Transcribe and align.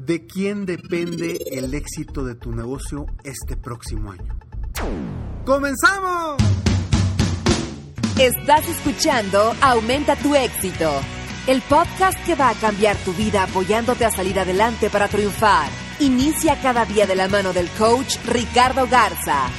¿De 0.00 0.26
quién 0.26 0.64
depende 0.64 1.38
el 1.52 1.74
éxito 1.74 2.24
de 2.24 2.34
tu 2.34 2.52
negocio 2.52 3.04
este 3.22 3.54
próximo 3.58 4.10
año? 4.10 4.34
¡Comenzamos! 5.44 6.38
Estás 8.18 8.66
escuchando 8.66 9.54
Aumenta 9.60 10.16
tu 10.16 10.34
éxito, 10.34 10.90
el 11.46 11.60
podcast 11.60 12.18
que 12.24 12.34
va 12.34 12.48
a 12.48 12.54
cambiar 12.54 12.96
tu 12.96 13.12
vida 13.12 13.42
apoyándote 13.42 14.06
a 14.06 14.10
salir 14.10 14.40
adelante 14.40 14.88
para 14.88 15.06
triunfar. 15.06 15.68
Inicia 15.98 16.58
cada 16.62 16.86
día 16.86 17.06
de 17.06 17.16
la 17.16 17.28
mano 17.28 17.52
del 17.52 17.68
coach 17.68 18.16
Ricardo 18.26 18.88
Garza, 18.88 19.50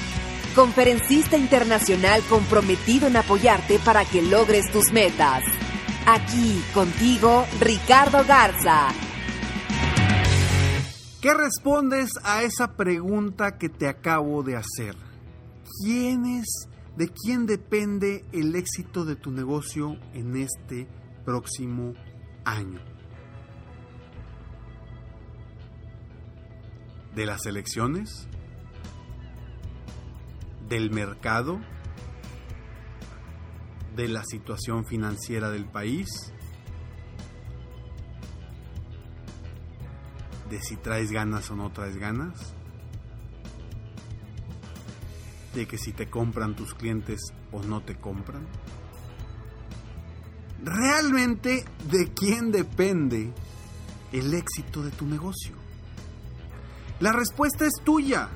conferencista 0.56 1.38
internacional 1.38 2.24
comprometido 2.24 3.06
en 3.06 3.18
apoyarte 3.18 3.78
para 3.78 4.06
que 4.06 4.24
logres 4.24 4.72
tus 4.72 4.92
metas. 4.92 5.44
Aquí 6.08 6.60
contigo, 6.74 7.46
Ricardo 7.60 8.26
Garza 8.26 8.92
¿Qué 11.22 11.36
respondes 11.36 12.10
a 12.24 12.42
esa 12.42 12.76
pregunta 12.76 13.60
que 13.60 13.70
te 13.70 13.88
acabo 13.88 14.42
de 14.42 14.56
hacer? 14.56 14.96
¿Quién 15.84 16.26
es, 16.26 16.68
de 16.98 17.10
quién 17.10 17.46
depende 17.46 18.26
el 18.32 18.56
éxito 18.56 19.06
de 19.06 19.16
tu 19.16 19.30
negocio 19.30 20.00
en 20.16 20.36
este 20.36 20.88
próximo 21.24 21.94
año? 22.44 22.82
¿De 27.14 27.28
las 27.28 27.46
elecciones? 27.46 28.28
¿Del 30.70 30.90
mercado? 30.90 31.62
¿De 33.96 34.08
la 34.08 34.24
situación 34.26 34.86
financiera 34.86 35.52
del 35.52 35.66
país? 35.66 36.34
De 40.52 40.62
si 40.62 40.76
traes 40.76 41.12
ganas 41.12 41.50
o 41.50 41.56
no 41.56 41.72
traes 41.72 41.96
ganas, 41.96 42.54
de 45.56 45.66
que 45.66 45.78
si 45.78 45.94
te 45.94 46.10
compran 46.10 46.56
tus 46.56 46.74
clientes 46.74 47.22
o 47.54 47.64
no 47.64 47.82
te 47.82 47.96
compran. 47.96 48.46
Realmente, 50.62 51.64
¿de 51.90 52.14
quién 52.14 52.52
depende 52.52 53.34
el 54.12 54.34
éxito 54.34 54.84
de 54.84 54.92
tu 54.92 55.06
negocio? 55.06 55.56
La 57.00 57.14
respuesta 57.14 57.66
es 57.66 57.74
tuya. 57.84 58.28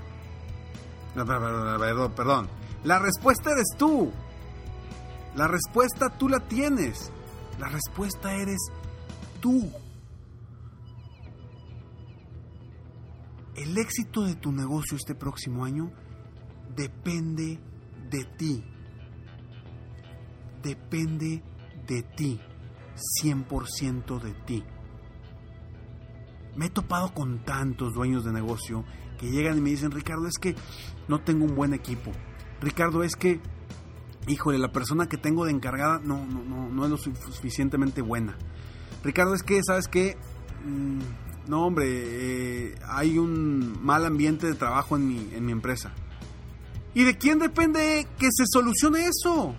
Perdón. 1.13 2.49
La 2.85 2.97
respuesta 2.97 3.51
eres 3.51 3.67
tú. 3.77 4.11
La 5.35 5.47
respuesta 5.47 6.17
tú 6.17 6.29
la 6.29 6.39
tienes. 6.39 7.11
La 7.59 7.67
respuesta 7.67 8.33
eres 8.33 8.59
tú. 9.41 9.69
El 13.55 13.77
éxito 13.77 14.23
de 14.23 14.35
tu 14.35 14.51
negocio 14.51 14.97
este 14.97 15.16
próximo 15.16 15.63
año 15.63 15.91
depende 16.75 17.59
de 18.09 18.25
ti. 18.38 18.63
Depende 20.61 21.41
de 21.88 22.03
ti. 22.03 22.39
100% 23.23 24.19
de 24.21 24.33
ti. 24.45 24.63
Me 26.55 26.67
he 26.67 26.69
topado 26.69 27.13
con 27.13 27.43
tantos 27.43 27.93
dueños 27.93 28.23
de 28.23 28.31
negocio 28.31 28.85
que 29.19 29.29
llegan 29.29 29.57
y 29.57 29.61
me 29.61 29.69
dicen, 29.69 29.91
Ricardo, 29.91 30.27
es 30.27 30.37
que 30.37 30.55
no 31.07 31.22
tengo 31.22 31.45
un 31.45 31.55
buen 31.55 31.73
equipo. 31.73 32.11
Ricardo, 32.61 33.03
es 33.03 33.16
que, 33.16 33.39
híjole, 34.27 34.57
la 34.57 34.72
persona 34.72 35.07
que 35.07 35.17
tengo 35.17 35.45
de 35.45 35.51
encargada 35.51 35.99
no, 35.99 36.25
no, 36.25 36.43
no, 36.43 36.69
no 36.69 36.85
es 36.85 36.91
lo 36.91 36.97
suficientemente 36.97 38.01
buena. 38.01 38.37
Ricardo, 39.03 39.33
es 39.33 39.43
que, 39.43 39.61
¿sabes 39.63 39.87
qué? 39.87 40.17
No 41.47 41.66
hombre, 41.66 41.85
eh, 41.88 42.75
hay 42.88 43.17
un 43.17 43.83
mal 43.83 44.06
ambiente 44.06 44.47
de 44.47 44.56
trabajo 44.56 44.95
en 44.95 45.07
mi, 45.07 45.29
en 45.33 45.45
mi 45.45 45.51
empresa. 45.51 45.94
¿Y 46.95 47.03
de 47.03 47.17
quién 47.17 47.39
depende 47.39 48.07
que 48.17 48.28
se 48.31 48.45
solucione 48.47 49.07
eso? 49.07 49.53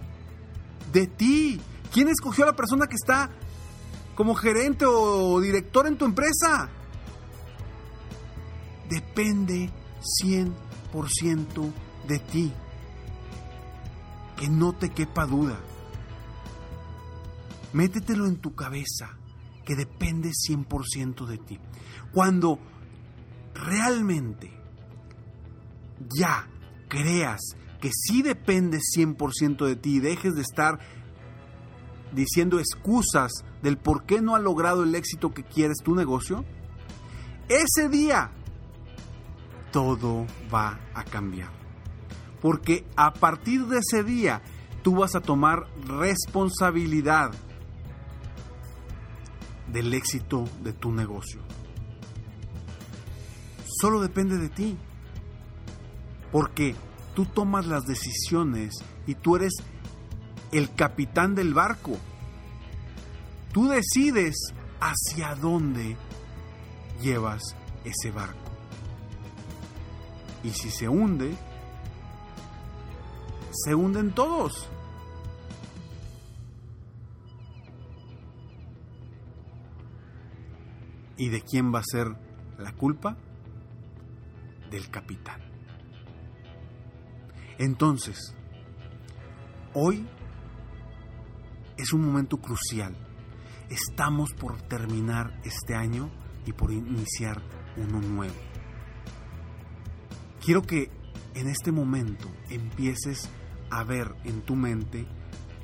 De 0.93 1.07
ti. 1.07 1.61
¿Quién 1.93 2.09
escogió 2.09 2.45
a 2.45 2.49
la 2.49 2.57
persona 2.57 2.87
que 2.87 2.97
está 2.97 3.31
como 4.15 4.35
gerente 4.35 4.85
o 4.87 5.41
director 5.41 5.87
en 5.87 5.97
tu 5.97 6.07
empresa? 6.07 6.69
Depende 8.89 9.71
100% 10.25 11.73
de 12.09 12.19
ti. 12.19 12.53
Que 14.37 14.49
no 14.49 14.73
te 14.73 14.91
quepa 14.91 15.27
duda. 15.27 15.59
Métetelo 17.73 18.27
en 18.27 18.37
tu 18.37 18.55
cabeza 18.55 19.11
que 19.67 19.77
depende 19.77 20.31
100% 20.31 21.27
de 21.27 21.39
ti. 21.39 21.59
Cuando 22.13 22.59
realmente 23.55 24.53
ya 25.99 26.49
creas 26.89 27.41
que 27.81 27.91
sí 27.93 28.23
depende 28.23 28.79
100% 28.79 29.67
de 29.67 29.77
ti 29.77 29.97
y 29.97 30.01
dejes 30.01 30.35
de 30.35 30.43
estar 30.43 30.79
diciendo 32.13 32.59
excusas 32.59 33.33
del 33.63 33.77
por 33.77 34.05
qué 34.05 34.21
no 34.21 34.35
ha 34.35 34.39
logrado 34.39 34.85
el 34.85 34.95
éxito 34.95 35.35
que 35.35 35.45
quieres 35.45 35.79
tu 35.83 35.95
negocio, 35.95 36.45
ese 37.49 37.89
día 37.89 38.31
todo 39.73 40.27
va 40.53 40.79
a 40.95 41.05
cambiar. 41.05 41.51
Porque 42.41 42.87
a 42.97 43.13
partir 43.13 43.67
de 43.67 43.79
ese 43.79 44.03
día 44.03 44.43
tú 44.83 44.97
vas 44.97 45.15
a 45.15 45.21
tomar 45.21 45.67
responsabilidad 45.87 47.33
del 49.73 49.93
éxito 49.95 50.45
de 50.63 50.73
tu 50.73 50.93
negocio. 50.93 51.41
Solo 53.81 54.01
depende 54.01 54.39
de 54.39 54.49
ti. 54.49 54.77
Porque 56.33 56.75
tú 57.15 57.27
tomas 57.27 57.67
las 57.67 57.85
decisiones 57.85 58.75
y 59.07 59.15
tú 59.15 59.37
eres 59.37 59.55
el 60.53 60.75
capitán 60.75 61.35
del 61.35 61.55
barco. 61.55 61.97
Tú 63.53 63.69
decides 63.69 64.37
hacia 64.81 65.35
dónde 65.35 65.97
llevas 67.01 67.43
ese 67.85 68.11
barco. 68.11 68.39
Y 70.43 70.51
si 70.51 70.71
se 70.71 70.89
hunde, 70.89 71.35
se 73.53 73.75
hunden 73.75 74.13
todos. 74.13 74.69
¿Y 81.17 81.31
de 81.31 81.41
quién 81.41 81.75
va 81.75 81.81
a 81.81 81.85
ser 81.85 82.15
la 82.59 82.73
culpa? 82.73 83.17
Del 84.71 84.91
capitán. 84.91 85.41
Entonces, 87.59 88.35
hoy 89.73 90.07
es 91.77 91.93
un 91.93 92.05
momento 92.05 92.39
crucial. 92.39 92.97
Estamos 93.71 94.33
por 94.35 94.61
terminar 94.63 95.41
este 95.45 95.75
año 95.75 96.11
y 96.45 96.53
por 96.53 96.73
iniciar 96.73 97.43
uno 97.77 98.01
nuevo. 98.01 98.35
Quiero 100.45 100.63
que 100.63 100.91
en 101.35 101.49
este 101.49 101.73
momento 101.73 102.29
empieces 102.51 103.29
a 103.71 103.85
ver 103.85 104.15
en 104.25 104.43
tu 104.43 104.55
mente 104.55 105.07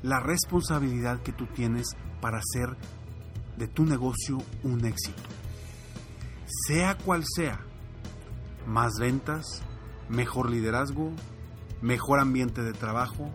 la 0.01 0.19
responsabilidad 0.19 1.21
que 1.21 1.31
tú 1.31 1.47
tienes 1.47 1.87
para 2.21 2.41
ser 2.41 2.77
de 3.57 3.67
tu 3.67 3.85
negocio 3.85 4.37
un 4.63 4.85
éxito. 4.85 5.23
Sea 6.67 6.97
cual 6.97 7.23
sea, 7.25 7.65
más 8.67 8.93
ventas, 8.99 9.61
mejor 10.09 10.49
liderazgo, 10.49 11.11
mejor 11.81 12.19
ambiente 12.19 12.61
de 12.61 12.73
trabajo, 12.73 13.29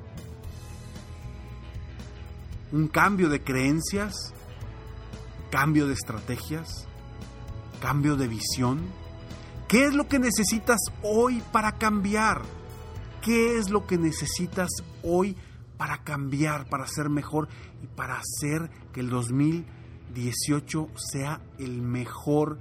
un 2.72 2.88
cambio 2.88 3.28
de 3.28 3.42
creencias, 3.42 4.34
cambio 5.50 5.86
de 5.86 5.94
estrategias, 5.94 6.86
cambio 7.80 8.16
de 8.16 8.28
visión. 8.28 8.80
¿Qué 9.68 9.86
es 9.86 9.94
lo 9.94 10.08
que 10.08 10.18
necesitas 10.18 10.80
hoy 11.02 11.42
para 11.52 11.72
cambiar? 11.72 12.42
¿Qué 13.22 13.58
es 13.58 13.70
lo 13.70 13.86
que 13.86 13.98
necesitas 13.98 14.68
hoy 15.02 15.36
para 15.76 16.02
cambiar, 16.02 16.68
para 16.68 16.86
ser 16.86 17.08
mejor 17.08 17.48
y 17.82 17.86
para 17.86 18.18
hacer 18.18 18.70
que 18.92 19.00
el 19.00 19.10
2018 19.10 20.88
sea 20.96 21.40
el 21.58 21.82
mejor 21.82 22.58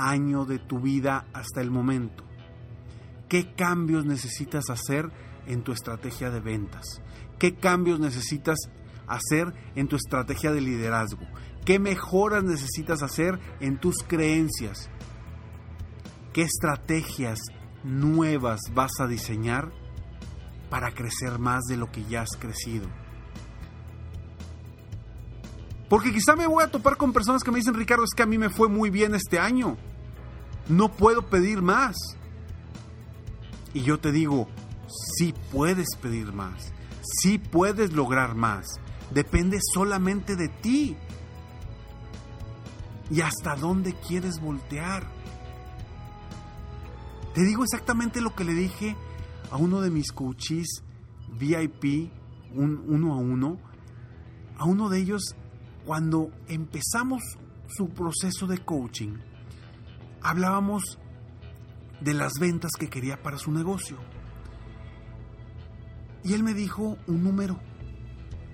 año 0.00 0.44
de 0.44 0.58
tu 0.58 0.80
vida 0.80 1.26
hasta 1.32 1.60
el 1.60 1.70
momento? 1.70 2.24
¿Qué 3.28 3.54
cambios 3.54 4.04
necesitas 4.06 4.70
hacer 4.70 5.10
en 5.46 5.62
tu 5.62 5.72
estrategia 5.72 6.30
de 6.30 6.40
ventas? 6.40 7.02
¿Qué 7.38 7.54
cambios 7.54 8.00
necesitas 8.00 8.58
hacer 9.06 9.54
en 9.74 9.88
tu 9.88 9.96
estrategia 9.96 10.52
de 10.52 10.60
liderazgo? 10.60 11.22
¿Qué 11.64 11.78
mejoras 11.78 12.42
necesitas 12.42 13.02
hacer 13.02 13.38
en 13.60 13.78
tus 13.78 13.98
creencias? 14.06 14.90
¿Qué 16.32 16.42
estrategias 16.42 17.40
nuevas 17.84 18.60
vas 18.74 18.92
a 19.00 19.06
diseñar 19.06 19.72
para 20.70 20.92
crecer 20.92 21.38
más 21.38 21.64
de 21.68 21.76
lo 21.76 21.90
que 21.90 22.04
ya 22.04 22.22
has 22.22 22.36
crecido? 22.38 22.88
Porque 25.88 26.12
quizá 26.12 26.36
me 26.36 26.46
voy 26.46 26.62
a 26.62 26.70
topar 26.70 26.96
con 26.96 27.12
personas 27.12 27.42
que 27.42 27.50
me 27.50 27.58
dicen, 27.58 27.74
Ricardo, 27.74 28.04
es 28.04 28.14
que 28.14 28.22
a 28.22 28.26
mí 28.26 28.38
me 28.38 28.48
fue 28.48 28.68
muy 28.68 28.90
bien 28.90 29.14
este 29.16 29.40
año. 29.40 29.76
No 30.70 30.88
puedo 30.88 31.22
pedir 31.22 31.62
más. 31.62 31.96
Y 33.74 33.82
yo 33.82 33.98
te 33.98 34.12
digo, 34.12 34.48
sí 35.16 35.34
puedes 35.50 35.96
pedir 36.00 36.32
más. 36.32 36.72
Sí 37.02 37.38
puedes 37.38 37.92
lograr 37.92 38.36
más. 38.36 38.80
Depende 39.12 39.58
solamente 39.74 40.36
de 40.36 40.48
ti. 40.48 40.96
¿Y 43.10 43.20
hasta 43.20 43.56
dónde 43.56 43.94
quieres 43.94 44.40
voltear? 44.40 45.04
Te 47.34 47.42
digo 47.42 47.64
exactamente 47.64 48.20
lo 48.20 48.36
que 48.36 48.44
le 48.44 48.54
dije 48.54 48.96
a 49.50 49.56
uno 49.56 49.80
de 49.80 49.90
mis 49.90 50.12
coaches 50.12 50.84
VIP, 51.36 52.12
un, 52.54 52.84
uno 52.86 53.14
a 53.14 53.16
uno, 53.16 53.58
a 54.56 54.64
uno 54.66 54.88
de 54.88 55.00
ellos 55.00 55.34
cuando 55.84 56.30
empezamos 56.46 57.22
su 57.68 57.88
proceso 57.88 58.46
de 58.46 58.58
coaching, 58.58 59.16
hablábamos 60.22 60.98
de 62.00 62.14
las 62.14 62.32
ventas 62.40 62.72
que 62.78 62.88
quería 62.88 63.22
para 63.22 63.38
su 63.38 63.52
negocio. 63.52 63.98
Y 66.24 66.34
él 66.34 66.42
me 66.42 66.54
dijo 66.54 66.98
un 67.06 67.24
número, 67.24 67.58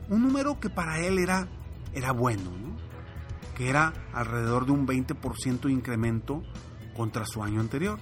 un 0.09 0.23
número 0.23 0.61
que 0.61 0.71
para 0.71 1.01
él 1.01 1.19
era, 1.19 1.49
era 1.93 2.13
bueno, 2.13 2.51
que 3.57 3.69
era 3.69 3.93
alrededor 4.13 4.67
de 4.67 4.73
un 4.73 4.87
20% 4.87 5.61
de 5.61 5.73
incremento 5.73 6.43
contra 6.97 7.25
su 7.25 7.43
año 7.43 7.61
anterior. 7.61 7.99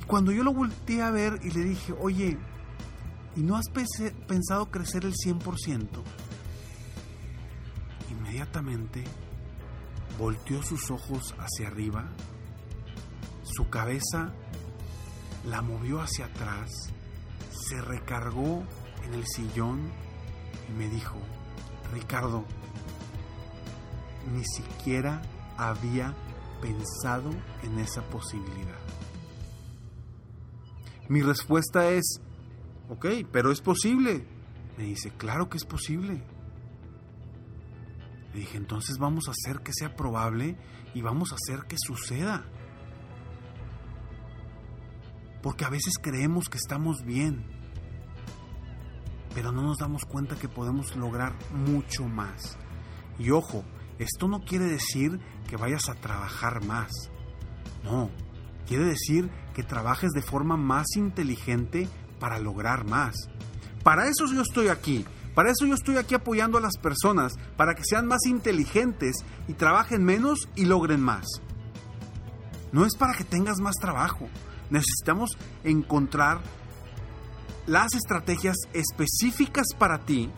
Y 0.00 0.04
cuando 0.04 0.32
yo 0.32 0.42
lo 0.42 0.52
volteé 0.52 1.02
a 1.02 1.10
ver 1.10 1.40
y 1.42 1.50
le 1.50 1.64
dije, 1.64 1.94
oye, 1.98 2.36
¿y 3.36 3.40
no 3.40 3.56
has 3.56 3.68
pensado 3.68 4.70
crecer 4.70 5.04
el 5.04 5.14
100%? 5.14 5.88
Inmediatamente 8.10 9.04
volteó 10.18 10.62
sus 10.62 10.90
ojos 10.90 11.34
hacia 11.38 11.68
arriba, 11.68 12.08
su 13.42 13.68
cabeza 13.68 14.32
la 15.44 15.62
movió 15.62 16.00
hacia 16.00 16.26
atrás, 16.26 16.70
se 17.50 17.80
recargó 17.80 18.62
en 19.04 19.14
el 19.14 19.26
sillón 19.26 19.90
y 20.68 20.72
me 20.72 20.88
dijo, 20.88 21.16
Ricardo, 21.92 22.44
ni 24.32 24.44
siquiera 24.44 25.22
había 25.56 26.14
pensado 26.60 27.30
en 27.62 27.78
esa 27.78 28.02
posibilidad. 28.02 28.78
Mi 31.08 31.20
respuesta 31.20 31.90
es, 31.90 32.20
ok, 32.88 33.06
pero 33.30 33.52
es 33.52 33.60
posible. 33.60 34.26
Me 34.78 34.84
dice, 34.84 35.10
claro 35.10 35.48
que 35.48 35.58
es 35.58 35.64
posible. 35.64 36.22
Le 38.34 38.40
dije, 38.40 38.58
entonces 38.58 38.98
vamos 38.98 39.28
a 39.28 39.30
hacer 39.30 39.62
que 39.62 39.72
sea 39.72 39.94
probable 39.94 40.56
y 40.92 41.02
vamos 41.02 41.30
a 41.30 41.36
hacer 41.36 41.66
que 41.66 41.76
suceda. 41.78 42.44
Porque 45.40 45.64
a 45.64 45.70
veces 45.70 45.94
creemos 46.02 46.48
que 46.48 46.58
estamos 46.58 47.04
bien, 47.04 47.46
pero 49.34 49.52
no 49.52 49.62
nos 49.62 49.78
damos 49.78 50.04
cuenta 50.04 50.34
que 50.34 50.48
podemos 50.48 50.96
lograr 50.96 51.32
mucho 51.52 52.08
más. 52.08 52.58
Y 53.20 53.30
ojo, 53.30 53.64
esto 54.00 54.26
no 54.26 54.40
quiere 54.40 54.64
decir 54.64 55.20
que 55.48 55.56
vayas 55.56 55.88
a 55.88 55.94
trabajar 55.94 56.64
más. 56.64 56.90
No, 57.84 58.10
quiere 58.66 58.84
decir 58.84 59.30
que 59.54 59.62
trabajes 59.62 60.10
de 60.10 60.22
forma 60.22 60.56
más 60.56 60.86
inteligente 60.96 61.88
para 62.18 62.40
lograr 62.40 62.84
más. 62.84 63.14
Para 63.84 64.08
eso 64.08 64.26
yo 64.26 64.42
estoy 64.42 64.68
aquí. 64.68 65.04
Para 65.34 65.50
eso 65.50 65.66
yo 65.66 65.74
estoy 65.74 65.96
aquí 65.96 66.14
apoyando 66.14 66.58
a 66.58 66.60
las 66.60 66.76
personas, 66.78 67.34
para 67.56 67.74
que 67.74 67.82
sean 67.84 68.06
más 68.06 68.24
inteligentes 68.26 69.16
y 69.48 69.54
trabajen 69.54 70.04
menos 70.04 70.48
y 70.54 70.64
logren 70.66 71.00
más. 71.00 71.26
No 72.72 72.84
es 72.84 72.96
para 72.96 73.14
que 73.14 73.24
tengas 73.24 73.58
más 73.60 73.74
trabajo. 73.76 74.28
Necesitamos 74.70 75.30
encontrar 75.64 76.40
las 77.66 77.94
estrategias 77.94 78.56
específicas 78.72 79.66
para 79.78 79.98
ti, 80.04 80.30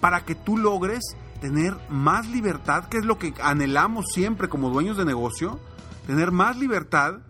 para 0.00 0.24
que 0.24 0.34
tú 0.34 0.56
logres 0.56 1.02
tener 1.40 1.76
más 1.90 2.28
libertad, 2.28 2.86
que 2.86 2.98
es 2.98 3.04
lo 3.04 3.18
que 3.18 3.34
anhelamos 3.42 4.06
siempre 4.12 4.48
como 4.48 4.70
dueños 4.70 4.96
de 4.96 5.04
negocio, 5.04 5.60
tener 6.06 6.32
más 6.32 6.56
libertad 6.56 7.20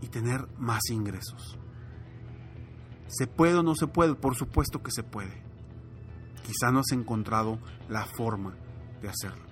y 0.00 0.08
tener 0.08 0.48
más 0.58 0.80
ingresos. 0.90 1.58
¿Se 3.06 3.26
puede 3.26 3.54
o 3.54 3.62
no 3.62 3.74
se 3.74 3.86
puede? 3.86 4.14
Por 4.14 4.36
supuesto 4.36 4.82
que 4.82 4.90
se 4.90 5.02
puede. 5.02 5.49
Quizá 6.44 6.70
no 6.72 6.80
has 6.80 6.92
encontrado 6.92 7.58
la 7.88 8.04
forma 8.06 8.56
de 9.00 9.08
hacerlo. 9.08 9.44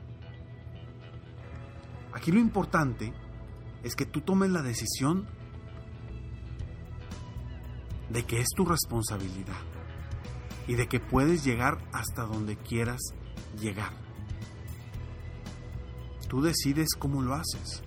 Aquí 2.12 2.32
lo 2.32 2.40
importante 2.40 3.12
es 3.82 3.94
que 3.94 4.06
tú 4.06 4.20
tomes 4.20 4.50
la 4.50 4.62
decisión 4.62 5.26
de 8.10 8.24
que 8.24 8.40
es 8.40 8.48
tu 8.56 8.64
responsabilidad 8.64 9.60
y 10.66 10.74
de 10.74 10.88
que 10.88 11.00
puedes 11.00 11.44
llegar 11.44 11.78
hasta 11.92 12.22
donde 12.24 12.56
quieras 12.56 13.00
llegar. 13.60 13.92
Tú 16.28 16.42
decides 16.42 16.90
cómo 16.98 17.22
lo 17.22 17.34
haces. 17.34 17.82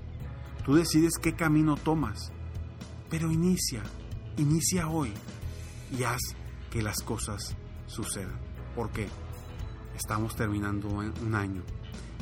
Tú 0.66 0.76
decides 0.76 1.14
qué 1.22 1.36
camino 1.36 1.76
tomas. 1.76 2.32
Pero 3.10 3.32
inicia, 3.32 3.84
inicia 4.38 4.88
hoy 4.88 5.14
y 5.98 6.04
haz 6.04 6.22
que 6.72 6.82
las 6.82 7.02
cosas 7.02 7.56
sucedan. 7.86 8.51
Porque 8.76 9.08
estamos 9.96 10.36
terminando 10.36 10.88
un 10.90 11.36
año 11.36 11.62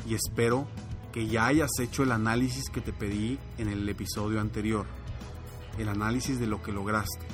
y 0.06 0.14
espero 0.14 0.66
que 1.12 1.26
ya 1.26 1.46
hayas 1.46 1.70
hecho 1.80 2.02
el 2.02 2.12
análisis 2.12 2.70
que 2.70 2.80
te 2.80 2.92
pedí 2.92 3.38
en 3.58 3.68
el 3.68 3.88
episodio 3.88 4.40
anterior. 4.40 4.86
El 5.78 5.88
análisis 5.88 6.38
de 6.38 6.46
lo 6.46 6.62
que 6.62 6.72
lograste. 6.72 7.26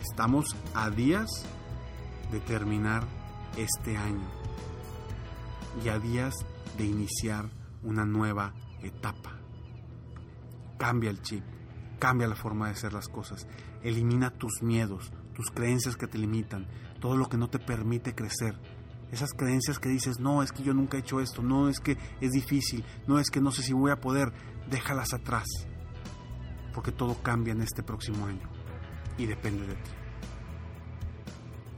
Estamos 0.00 0.56
a 0.74 0.90
días 0.90 1.28
de 2.30 2.40
terminar 2.40 3.04
este 3.56 3.96
año 3.96 4.28
y 5.84 5.88
a 5.88 5.98
días 5.98 6.34
de 6.76 6.84
iniciar 6.84 7.48
una 7.82 8.04
nueva 8.04 8.52
etapa. 8.82 9.38
Cambia 10.78 11.10
el 11.10 11.22
chip, 11.22 11.44
cambia 11.98 12.26
la 12.26 12.34
forma 12.34 12.66
de 12.66 12.72
hacer 12.72 12.92
las 12.92 13.08
cosas, 13.08 13.46
elimina 13.82 14.30
tus 14.30 14.62
miedos, 14.62 15.12
tus 15.34 15.50
creencias 15.50 15.96
que 15.96 16.06
te 16.06 16.18
limitan, 16.18 16.66
todo 17.00 17.16
lo 17.16 17.28
que 17.28 17.36
no 17.36 17.48
te 17.48 17.58
permite 17.58 18.14
crecer. 18.14 18.58
Esas 19.10 19.30
creencias 19.32 19.78
que 19.78 19.88
dices, 19.88 20.20
no, 20.20 20.42
es 20.42 20.52
que 20.52 20.62
yo 20.62 20.72
nunca 20.72 20.96
he 20.96 21.00
hecho 21.00 21.20
esto, 21.20 21.42
no, 21.42 21.68
es 21.68 21.80
que 21.80 21.98
es 22.20 22.30
difícil, 22.30 22.84
no, 23.06 23.18
es 23.18 23.30
que 23.30 23.40
no 23.40 23.52
sé 23.52 23.62
si 23.62 23.72
voy 23.72 23.90
a 23.90 24.00
poder, 24.00 24.32
déjalas 24.70 25.12
atrás, 25.12 25.46
porque 26.72 26.92
todo 26.92 27.22
cambia 27.22 27.52
en 27.52 27.60
este 27.60 27.82
próximo 27.82 28.26
año 28.26 28.48
y 29.18 29.26
depende 29.26 29.66
de 29.66 29.74
ti. 29.74 29.90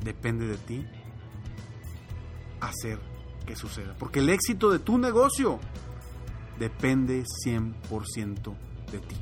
Depende 0.04 0.46
de 0.46 0.56
ti 0.58 0.86
hacer 2.60 3.00
que 3.46 3.56
suceda. 3.56 3.94
Porque 3.98 4.20
el 4.20 4.28
éxito 4.28 4.70
de 4.70 4.78
tu 4.78 4.98
negocio 4.98 5.58
depende 6.58 7.24
100% 7.44 8.56
de 8.90 8.98
ti. 9.00 9.16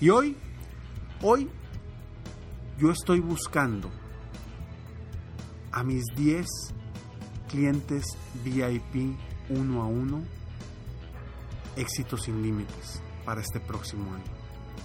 Y 0.00 0.10
hoy, 0.10 0.36
hoy, 1.22 1.50
yo 2.78 2.90
estoy 2.90 3.20
buscando 3.20 3.90
a 5.70 5.84
mis 5.84 6.04
10 6.16 6.46
clientes 7.48 8.04
VIP 8.42 9.16
uno 9.48 9.82
a 9.82 9.86
uno, 9.86 10.22
éxitos 11.76 12.22
sin 12.22 12.42
límites 12.42 13.02
para 13.24 13.40
este 13.40 13.60
próximo 13.60 14.12
año. 14.12 14.24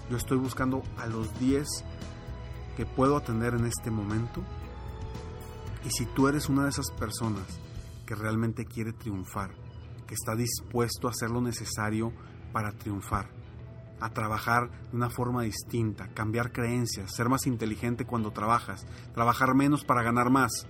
Yo 0.10 0.18
estoy 0.18 0.38
buscando 0.38 0.84
a 0.98 1.08
los 1.08 1.40
10 1.40 1.68
que 2.78 2.86
puedo 2.86 3.18
atender 3.18 3.54
en 3.54 3.66
este 3.66 3.92
momento. 3.92 4.44
Y 5.86 5.90
si 5.92 6.06
tú 6.06 6.28
eres 6.28 6.50
una 6.50 6.64
de 6.64 6.70
esas 6.70 6.92
personas 6.92 7.60
que 8.06 8.16
realmente 8.16 8.66
quiere 8.66 8.94
triunfar, 8.94 9.52
que 10.08 10.14
está 10.14 10.36
dispuesto 10.36 11.08
a 11.08 11.12
hacer 11.12 11.30
lo 11.30 11.42
necesario 11.42 12.12
para 12.52 12.72
triunfar, 12.72 13.30
a 14.00 14.10
trabajar 14.12 14.70
de 14.92 14.98
una 14.98 15.10
forma 15.10 15.44
distinta, 15.44 16.08
cambiar 16.14 16.52
creencias, 16.52 17.16
ser 17.16 17.30
más 17.30 17.48
inteligente 17.48 18.06
cuando 18.06 18.32
trabajas, 18.32 18.86
trabajar 19.14 19.56
menos 19.56 19.84
para 19.84 20.04
ganar 20.04 20.30
más. 20.30 20.68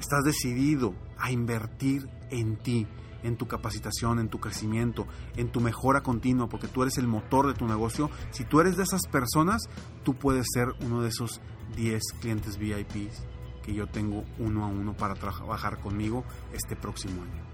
Estás 0.00 0.24
decidido 0.24 0.94
a 1.18 1.30
invertir 1.30 2.08
en 2.30 2.56
ti, 2.56 2.86
en 3.22 3.36
tu 3.36 3.46
capacitación, 3.46 4.18
en 4.18 4.28
tu 4.28 4.40
crecimiento, 4.40 5.06
en 5.36 5.52
tu 5.52 5.60
mejora 5.60 6.02
continua, 6.02 6.48
porque 6.48 6.68
tú 6.68 6.82
eres 6.82 6.98
el 6.98 7.06
motor 7.06 7.46
de 7.46 7.54
tu 7.54 7.66
negocio. 7.66 8.10
Si 8.30 8.44
tú 8.44 8.60
eres 8.60 8.76
de 8.76 8.82
esas 8.82 9.06
personas, 9.06 9.62
tú 10.02 10.14
puedes 10.14 10.46
ser 10.52 10.68
uno 10.80 11.02
de 11.02 11.08
esos 11.08 11.40
10 11.76 12.02
clientes 12.20 12.58
VIPs 12.58 13.24
que 13.62 13.74
yo 13.74 13.86
tengo 13.86 14.24
uno 14.38 14.64
a 14.64 14.68
uno 14.68 14.94
para 14.96 15.14
trabajar 15.14 15.78
conmigo 15.78 16.24
este 16.52 16.74
próximo 16.74 17.22
año. 17.22 17.51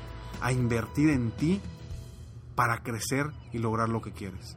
a 0.41 0.53
invertir 0.53 1.11
en 1.11 1.33
ti 1.33 1.61
para 2.55 2.85
crecer 2.85 3.27
y 3.53 3.59
lograr 3.59 3.89
lo 3.89 4.01
que 4.01 4.13
quieres. 4.13 4.57